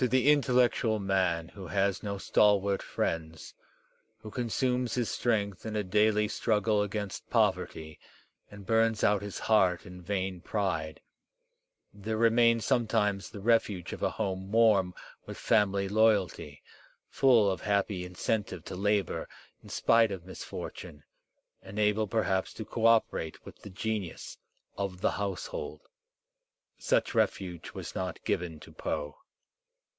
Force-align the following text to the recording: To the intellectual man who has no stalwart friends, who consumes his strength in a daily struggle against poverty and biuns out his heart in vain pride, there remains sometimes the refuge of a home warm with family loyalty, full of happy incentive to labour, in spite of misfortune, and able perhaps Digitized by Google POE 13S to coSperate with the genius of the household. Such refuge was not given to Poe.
To 0.00 0.06
the 0.06 0.30
intellectual 0.30 1.00
man 1.00 1.48
who 1.48 1.66
has 1.66 2.04
no 2.04 2.18
stalwart 2.18 2.82
friends, 2.84 3.52
who 4.18 4.30
consumes 4.30 4.94
his 4.94 5.10
strength 5.10 5.66
in 5.66 5.74
a 5.74 5.82
daily 5.82 6.28
struggle 6.28 6.82
against 6.82 7.28
poverty 7.30 7.98
and 8.48 8.64
biuns 8.64 9.02
out 9.02 9.22
his 9.22 9.40
heart 9.40 9.84
in 9.84 10.00
vain 10.00 10.40
pride, 10.40 11.00
there 11.92 12.16
remains 12.16 12.64
sometimes 12.64 13.28
the 13.30 13.40
refuge 13.40 13.92
of 13.92 14.00
a 14.00 14.10
home 14.12 14.52
warm 14.52 14.94
with 15.26 15.36
family 15.36 15.88
loyalty, 15.88 16.62
full 17.08 17.50
of 17.50 17.62
happy 17.62 18.04
incentive 18.04 18.64
to 18.66 18.76
labour, 18.76 19.28
in 19.64 19.68
spite 19.68 20.12
of 20.12 20.24
misfortune, 20.24 21.02
and 21.60 21.76
able 21.76 22.06
perhaps 22.06 22.52
Digitized 22.52 22.56
by 22.58 22.62
Google 22.62 22.70
POE 22.70 22.78
13S 22.78 23.02
to 23.02 23.06
coSperate 23.10 23.44
with 23.44 23.62
the 23.62 23.70
genius 23.70 24.38
of 24.76 25.00
the 25.00 25.10
household. 25.10 25.88
Such 26.78 27.16
refuge 27.16 27.72
was 27.72 27.96
not 27.96 28.22
given 28.22 28.60
to 28.60 28.70
Poe. 28.70 29.16